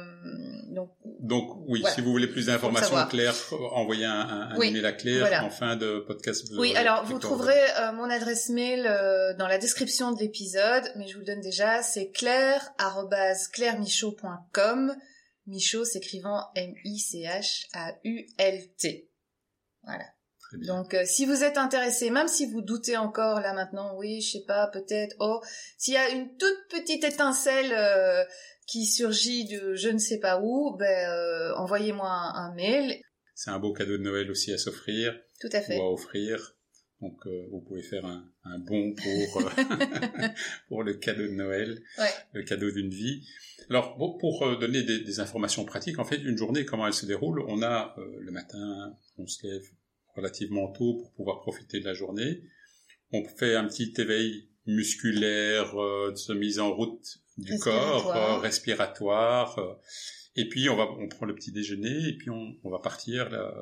[0.70, 3.36] donc, donc oui, si vous voulez plus d'informations, Claire,
[3.74, 6.48] envoyez un, un, email à Claire en fin de podcast.
[6.58, 11.06] Oui, alors vous trouverez euh, mon adresse mail euh, dans la description de l'épisode, mais
[11.08, 14.96] je vous le donne déjà, c'est claire@clairemichaud.com.
[15.48, 17.20] Michaud s'écrivant M-I-C-H-A-U-L-T.
[19.84, 20.06] Voilà.
[20.66, 24.32] Donc, euh, si vous êtes intéressé, même si vous doutez encore là maintenant, oui, je
[24.34, 25.42] sais pas, peut-être, oh,
[25.78, 27.74] s'il y a une toute petite étincelle
[28.68, 33.02] qui surgit de je ne sais pas où, ben, euh, envoyez-moi un, mail.
[33.36, 35.20] C'est un beau cadeau de Noël aussi à s'offrir.
[35.40, 35.78] Tout à fait.
[35.78, 36.56] Ou à offrir.
[37.02, 39.50] Donc euh, vous pouvez faire un, un bon pour euh,
[40.70, 41.82] pour le cadeau de Noël,
[42.32, 43.28] le cadeau d'une vie.
[43.70, 47.06] Alors bon, pour donner des, des, informations pratiques, en fait, une journée comment elle se
[47.06, 47.44] déroule?
[47.48, 49.64] On a le matin, on se lève
[50.16, 52.44] relativement tôt pour pouvoir profiter de la journée.
[53.12, 59.58] On fait un petit éveil musculaire, de se mise en route du corps, respiratoire.
[59.60, 59.74] Euh,
[60.36, 63.30] Et puis on va, on prend le petit déjeuner et puis on, on va partir
[63.30, 63.54] là,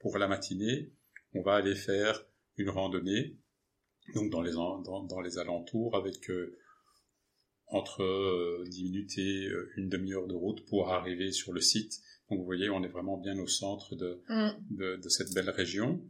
[0.00, 0.92] pour la matinée.
[1.34, 2.24] On va aller faire
[2.56, 3.36] une randonnée,
[4.14, 6.56] donc dans les dans, dans les alentours avec euh,
[7.66, 12.00] entre 10 minutes et une demi-heure de route pour arriver sur le site.
[12.28, 14.50] Donc vous voyez, on est vraiment bien au centre de, mm.
[14.70, 16.00] de, de cette belle région.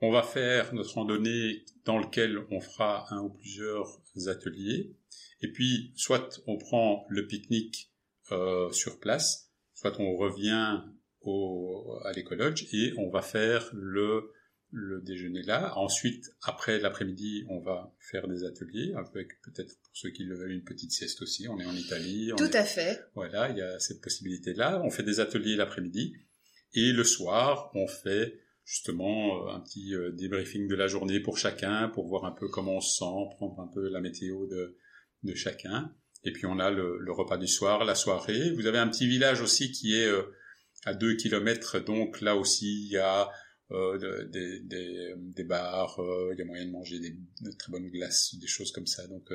[0.00, 4.94] On va faire notre randonnée dans lequel on fera un ou plusieurs ateliers.
[5.40, 7.90] Et puis, soit on prend le pique-nique
[8.32, 10.82] euh, sur place, soit on revient
[11.22, 14.32] au, à l'écologe et on va faire le,
[14.70, 15.76] le déjeuner là.
[15.78, 20.52] Ensuite, après l'après-midi, on va faire des ateliers, avec peut-être pour ceux qui le veulent
[20.52, 21.48] une petite sieste aussi.
[21.48, 22.32] On est en Italie.
[22.36, 23.02] Tout à fait.
[23.14, 24.82] Voilà, il y a cette possibilité-là.
[24.84, 26.14] On fait des ateliers l'après-midi.
[26.74, 31.38] Et le soir, on fait justement euh, un petit euh, débriefing de la journée pour
[31.38, 34.76] chacun, pour voir un peu comment on se sent, prendre un peu la météo de,
[35.22, 35.94] de chacun.
[36.24, 38.50] Et puis on a le, le, repas du soir, la soirée.
[38.54, 40.22] Vous avez un petit village aussi qui est euh,
[40.84, 43.30] à deux kilomètres, donc là aussi il y a
[43.70, 45.98] euh, des, des, des, bars,
[46.32, 49.06] il y a moyen de manger des, de très bonnes glaces, des choses comme ça.
[49.06, 49.30] Donc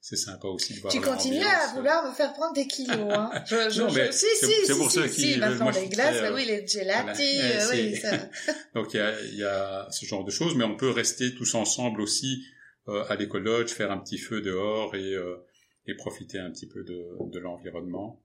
[0.00, 0.92] c'est sympa aussi de voir.
[0.92, 3.30] Tu continues à vouloir me faire prendre des kilos, hein.
[3.46, 6.20] Je, je, non, mais si, si, si, pour si, ceux qui, si, maintenant les glaces,
[6.20, 7.64] bah oui, les gelati, voilà.
[7.64, 8.16] euh, oui, ça.
[8.74, 11.54] Donc il y a, y a ce genre de choses, mais on peut rester tous
[11.54, 12.44] ensemble aussi
[12.88, 15.36] euh, à l'écologe, faire un petit feu dehors et, euh,
[15.86, 18.22] et profiter un petit peu de, de l'environnement.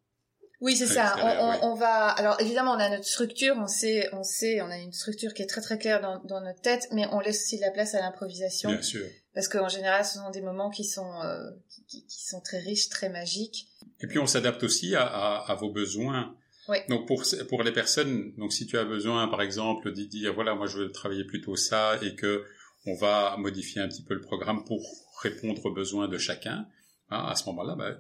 [0.64, 1.18] Oui, c'est ça.
[1.62, 2.08] On, va.
[2.08, 5.42] Alors évidemment, on a notre structure, on sait, on sait, on a une structure qui
[5.42, 7.96] est très très claire dans, dans notre tête, mais on laisse aussi de la place
[7.96, 8.70] à l'improvisation.
[8.70, 9.06] Bien sûr.
[9.34, 11.52] Parce qu'en général, ce sont des moments qui sont euh,
[11.90, 13.68] qui, qui, sont très riches, très magiques.
[14.00, 16.34] Et puis on s'adapte aussi à, à, à, vos besoins.
[16.70, 16.78] Oui.
[16.88, 20.56] Donc pour pour les personnes, donc si tu as besoin, par exemple, de dire voilà,
[20.56, 22.46] moi je veux travailler plutôt ça et que
[22.86, 24.82] on va modifier un petit peu le programme pour
[25.22, 26.68] répondre aux besoins de chacun.
[27.10, 27.98] Hein, à ce moment-là, bah,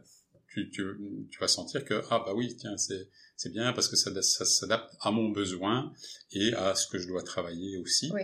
[0.53, 0.83] tu, tu,
[1.31, 4.45] tu, vas sentir que ah bah oui tiens c'est c'est bien parce que ça, ça
[4.45, 5.91] s'adapte à mon besoin
[6.31, 8.11] et à ce que je dois travailler aussi.
[8.13, 8.23] Oui.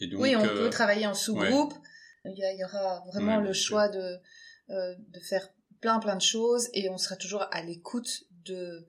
[0.00, 1.72] Et donc, oui, on euh, peut travailler en sous-groupe.
[1.72, 2.32] Ouais.
[2.32, 4.18] Il, y, il y aura vraiment ouais, le choix de
[4.70, 5.48] euh, de faire
[5.80, 8.84] plein plein de choses et on sera toujours à l'écoute de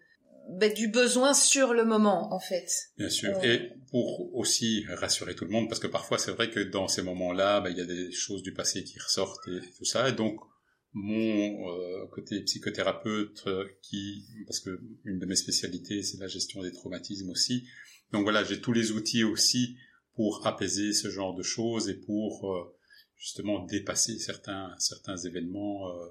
[0.50, 2.70] ben, du besoin sur le moment en fait.
[2.98, 3.44] Bien sûr.
[3.44, 7.04] Et pour aussi rassurer tout le monde parce que parfois c'est vrai que dans ces
[7.04, 10.10] moments-là, ben, il y a des choses du passé qui ressortent et, et tout ça
[10.10, 10.40] et donc
[10.94, 16.62] mon euh, côté psychothérapeute euh, qui parce que une de mes spécialités c'est la gestion
[16.62, 17.68] des traumatismes aussi
[18.12, 19.76] donc voilà j'ai tous les outils aussi
[20.14, 22.76] pour apaiser ce genre de choses et pour euh,
[23.18, 26.10] justement dépasser certains certains événements euh,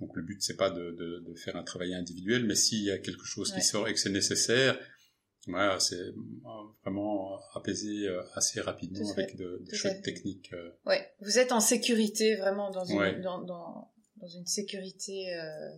[0.00, 2.90] donc le but c'est pas de, de, de, faire un travail individuel mais s'il y
[2.90, 3.60] a quelque chose ouais.
[3.60, 4.76] qui sort et que c'est nécessaire
[5.48, 6.02] voilà, c'est
[6.82, 10.50] vraiment apaisé assez rapidement avec de, de chouettes techniques.
[10.84, 13.20] Ouais, vous êtes en sécurité vraiment dans une, ouais.
[13.20, 15.70] dans, dans, dans une sécurité euh,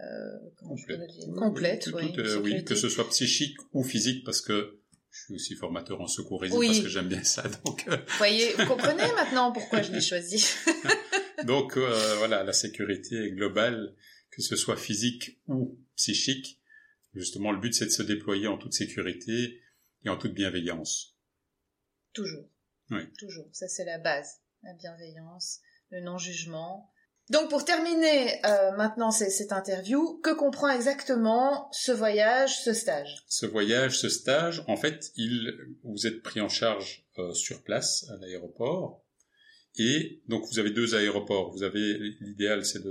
[0.00, 4.40] euh, complète, complète oui, ouais, tout, euh, oui, que ce soit psychique ou physique, parce
[4.40, 6.68] que je suis aussi formateur en secourisme oui.
[6.68, 7.42] parce que j'aime bien ça.
[7.64, 10.44] Donc, vous voyez, vous comprenez maintenant pourquoi je l'ai choisi.
[11.44, 13.94] donc euh, voilà, la sécurité globale,
[14.30, 16.60] que ce soit physique ou psychique.
[17.14, 19.60] Justement, le but c'est de se déployer en toute sécurité
[20.04, 21.16] et en toute bienveillance.
[22.12, 22.48] Toujours.
[22.90, 23.02] Oui.
[23.18, 23.48] Toujours.
[23.52, 26.90] Ça c'est la base, la bienveillance, le non-jugement,
[27.30, 33.24] donc pour terminer euh, maintenant cette interview, que comprend exactement ce voyage, ce stage?
[33.28, 35.52] Ce voyage, ce stage, en fait, il,
[35.84, 39.02] vous êtes pris en charge euh, sur place à l'aéroport.
[39.80, 41.52] Et donc vous avez deux aéroports.
[41.52, 42.82] Vous avez l'idéal, c'est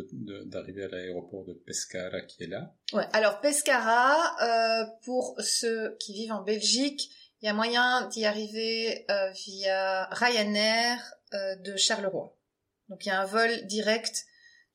[0.45, 2.73] d'arriver à l'aéroport de Pescara qui est là.
[2.93, 3.05] Ouais.
[3.11, 9.05] Alors Pescara, euh, pour ceux qui vivent en Belgique, il y a moyen d'y arriver
[9.11, 10.97] euh, via Ryanair
[11.33, 12.36] euh, de Charleroi.
[12.89, 14.25] Donc il y a un vol direct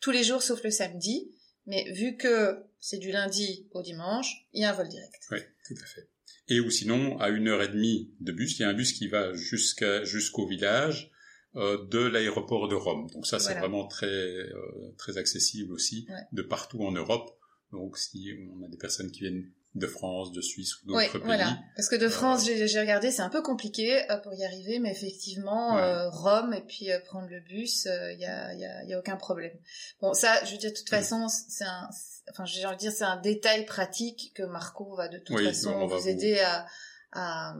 [0.01, 1.33] tous les jours sauf le samedi.
[1.67, 5.23] Mais vu que c'est du lundi au dimanche, il y a un vol direct.
[5.31, 6.09] Oui, tout à fait.
[6.49, 8.93] Et ou sinon, à une heure et demie de bus, il y a un bus
[8.93, 11.13] qui va jusqu'à jusqu'au village
[11.55, 13.09] euh, de l'aéroport de Rome.
[13.13, 13.61] Donc ça, c'est voilà.
[13.61, 16.17] vraiment très euh, très accessible aussi ouais.
[16.33, 17.39] de partout en Europe.
[17.71, 21.11] Donc si on a des personnes qui viennent de France, de Suisse ou d'autres oui,
[21.13, 21.23] pays.
[21.25, 21.59] Voilà.
[21.77, 22.67] Parce que de France, euh...
[22.67, 25.83] j'ai regardé, c'est un peu compliqué euh, pour y arriver, mais effectivement, ouais.
[25.83, 28.93] euh, Rome et puis euh, prendre le bus, il euh, y a, y, a, y,
[28.93, 29.53] a, aucun problème.
[30.01, 31.89] Bon, ça, je veux dire, de toute façon, c'est un,
[32.31, 35.47] enfin, j'ai envie de dire, c'est un détail pratique que Marco va de toute oui,
[35.47, 36.41] façon vous aider vous...
[36.41, 36.67] à,
[37.13, 37.55] à,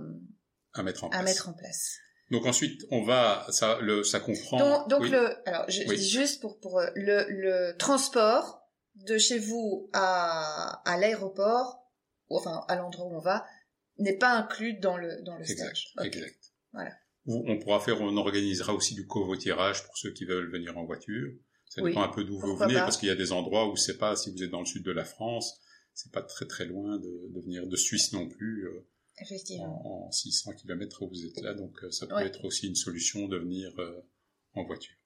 [0.75, 1.25] à mettre en à place.
[1.25, 1.97] Mettre en place.
[2.31, 4.59] Donc ensuite, on va, ça, le, ça comprend.
[4.59, 5.11] Donc, donc oui.
[5.11, 10.83] le, alors, je, je dis juste pour, pour le, le transport de chez vous à,
[10.85, 11.82] à l'aéroport
[12.37, 13.47] enfin à l'endroit où on va,
[13.99, 15.93] n'est pas inclus dans le dans le exact, stage.
[15.99, 16.19] Okay.
[16.19, 16.53] Exact.
[16.73, 16.93] Voilà.
[17.27, 21.31] On pourra faire, on organisera aussi du covoiturage pour ceux qui veulent venir en voiture.
[21.69, 22.81] Ça dépend un peu d'où vous venez, pas.
[22.81, 24.85] parce qu'il y a des endroits où c'est pas si vous êtes dans le sud
[24.85, 25.61] de la France,
[25.95, 28.67] c'est pas très très loin de, de venir de Suisse non plus.
[28.67, 28.89] Euh,
[29.21, 29.87] Effectivement.
[29.87, 33.29] En, en, 600 km où vous êtes là, donc ça peut être aussi une solution
[33.29, 33.71] de venir
[34.55, 34.97] en voiture.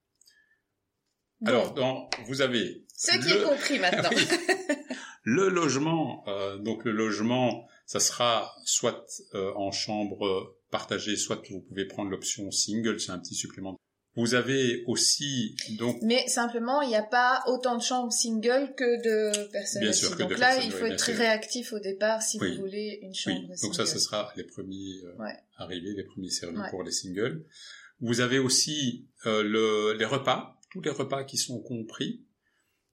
[1.44, 2.84] Alors, donc, vous avez...
[2.96, 4.10] Ce qui est compris maintenant.
[5.22, 11.60] le logement, euh, donc le logement, ça sera soit euh, en chambre partagée, soit vous
[11.60, 13.76] pouvez prendre l'option single, c'est un petit supplément.
[14.16, 15.98] Vous avez aussi donc.
[16.00, 19.82] Mais simplement, il n'y a pas autant de chambres single que de personnes.
[19.82, 22.98] Bien sûr, que donc là, il faut être très réactif au départ si vous voulez
[23.02, 23.56] une chambre oui.
[23.56, 23.60] single.
[23.62, 25.24] Donc ça, ce sera les premiers euh,
[25.58, 27.44] arrivés, les premiers servis pour les singles.
[28.00, 32.22] Vous avez aussi euh, le, les repas, tous les repas qui sont compris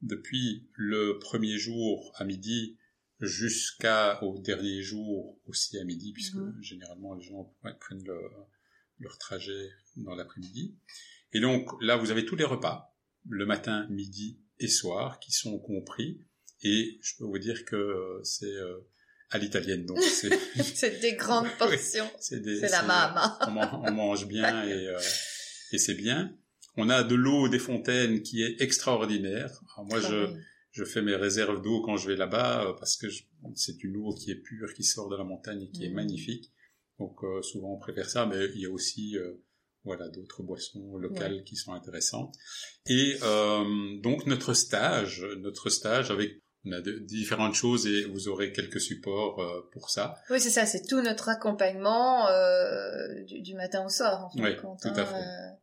[0.01, 2.77] depuis le premier jour à midi
[3.19, 6.55] jusqu'au dernier jour aussi à midi, puisque mhm.
[6.61, 8.05] généralement les gens prennent
[8.99, 10.77] leur trajet dans l'après-midi.
[11.33, 12.95] Et donc là, vous avez tous les repas,
[13.27, 16.21] le matin, midi et soir, qui sont compris.
[16.63, 18.77] Et je peux vous dire que c'est euh,
[19.29, 22.09] à l'italienne, donc c'est des grandes portions.
[22.21, 23.37] c'est la mama.
[23.45, 24.99] on, mange bien et, euh,
[25.73, 26.33] et c'est bien.
[26.75, 29.62] On a de l'eau des fontaines qui est extraordinaire.
[29.77, 30.33] moi, je,
[30.73, 33.07] je fais mes réserves d'eau quand je vais là-bas euh, parce que
[33.55, 35.93] c'est une eau qui est pure, qui sort de la montagne et qui est mm.
[35.93, 36.51] magnifique.
[36.99, 39.33] Donc euh, souvent on préfère ça, mais il y a aussi euh,
[39.83, 42.33] voilà d'autres boissons locales qui sont intéressantes.
[42.88, 43.17] Et
[44.01, 46.31] donc notre stage, notre stage avec
[46.65, 50.15] on a de, différentes choses et vous aurez quelques supports pour ça.
[50.29, 52.29] Oui, c'est ça, c'est tout notre accompagnement
[53.27, 54.23] du, du, matin au soir.
[54.23, 55.62] En fait, oui, tout à fait.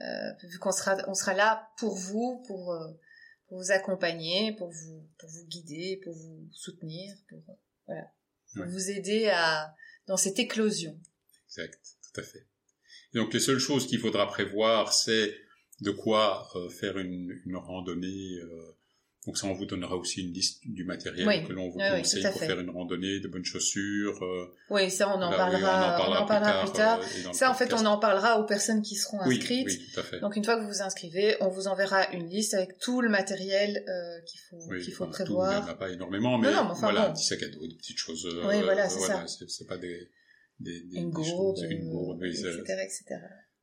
[0.00, 2.92] Euh, vu qu'on sera, on sera là pour vous, pour, euh,
[3.48, 7.42] pour, vous accompagner, pour vous, pour vous guider, pour vous soutenir, pour,
[7.86, 8.06] voilà,
[8.54, 9.74] pour vous aider à,
[10.06, 10.98] dans cette éclosion.
[11.48, 12.46] Exact, tout à fait.
[13.12, 15.34] Et donc les seules choses qu'il faudra prévoir, c'est
[15.80, 18.76] de quoi euh, faire une, une randonnée euh,
[19.30, 22.40] donc ça, on vous donnera aussi une liste du matériel que l'on vous conseille pour
[22.40, 24.20] faire une randonnée, de bonnes chaussures.
[24.24, 26.98] Euh, oui, ça on en, parlera, on en parlera, plus tard.
[26.98, 29.68] Euh, ça en fait, on en parlera aux personnes qui seront inscrites.
[29.68, 30.18] Oui, tout à fait.
[30.18, 33.08] Donc une fois que vous vous inscrivez, on vous enverra une liste avec tout le
[33.08, 35.52] matériel euh, qu'il faut qu'il faut prévoir.
[35.52, 37.10] il n'y en a pas énormément, mais, non, enfin, voilà, bon.
[37.10, 38.26] un petit sac à dos, des petites choses.
[38.48, 39.24] oui, voilà, c'est ça.
[39.28, 40.10] C'est pas des,
[40.58, 42.48] des, des, une des gourde, choses, une gourde, etc.,
[42.82, 43.20] etc.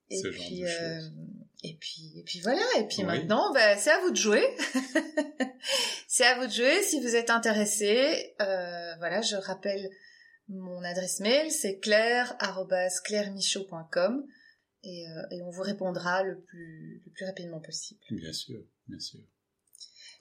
[0.10, 1.00] Et puis, euh,
[1.64, 2.62] et puis, et puis voilà.
[2.80, 4.44] Et puis maintenant, bah, c'est à vous de jouer.
[6.08, 6.84] c'est à vous de jouer.
[6.84, 9.90] Si vous êtes intéressé, euh, voilà, je rappelle
[10.50, 14.24] mon adresse mail, c'est claire@clairemichaud.com
[14.84, 18.00] et, euh, et on vous répondra le plus le plus rapidement possible.
[18.12, 19.20] Bien sûr, bien sûr.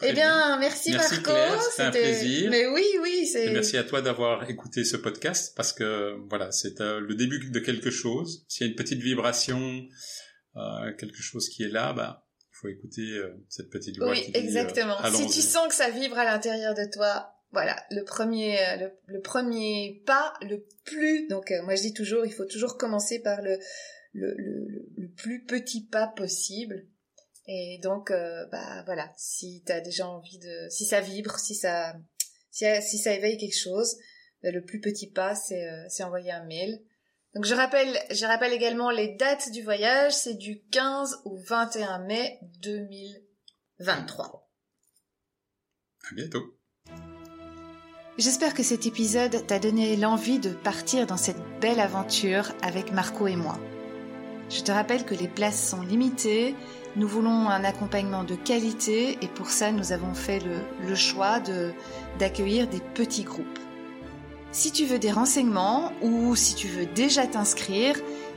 [0.03, 1.33] eh bien, merci, merci Marco.
[1.71, 2.51] C'était un plaisir.
[2.51, 3.53] Mais oui, oui, c'est.
[3.53, 7.59] Merci à toi d'avoir écouté ce podcast parce que voilà, c'est euh, le début de
[7.61, 8.47] quelque chose.
[8.49, 9.87] S'il y a une petite vibration,
[10.57, 14.11] euh, quelque chose qui est là, bah, il faut écouter euh, cette petite voix.
[14.11, 14.97] Oui, qui exactement.
[15.11, 18.59] Dit, si tu sens que ça vibre à l'intérieur de toi, voilà, le premier,
[19.07, 21.29] le, premier pas, le plus.
[21.29, 23.59] Donc, moi, je dis toujours, il faut toujours commencer par le
[24.13, 26.87] le, le, le plus petit pas possible
[27.49, 31.95] et donc, euh, bah voilà, si t'as déjà envie de, si ça vibre, si ça,
[32.51, 33.97] si, si ça éveille quelque chose,
[34.43, 36.81] bah, le plus petit pas, c'est euh, c'est envoyer un mail.
[37.37, 41.99] Donc je rappelle, je rappelle également les dates du voyage, c'est du 15 au 21
[41.99, 44.51] mai 2023.
[46.11, 46.57] À bientôt.
[48.17, 53.27] J'espère que cet épisode t'a donné l'envie de partir dans cette belle aventure avec Marco
[53.27, 53.61] et moi.
[54.49, 56.55] Je te rappelle que les places sont limitées
[56.97, 60.41] nous voulons un accompagnement de qualité et pour ça nous avons fait
[60.81, 61.41] le, choix
[62.19, 63.59] d'accueillir des petits groupes.
[64.53, 67.97] Si tu veux des renseignements ou si tu veux déjà t'inscrire,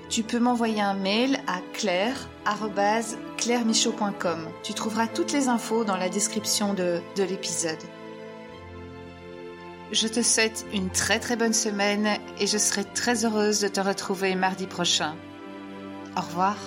[0.10, 4.50] tu peux m'envoyer un mail à claire.clairemichaud.com.
[4.64, 7.78] Tu trouveras toutes les infos dans la description de, de l'épisode.
[9.92, 12.08] Je te souhaite une très très bonne semaine
[12.40, 15.16] et je serai très heureuse de te retrouver mardi prochain.
[16.16, 16.58] Au revoir.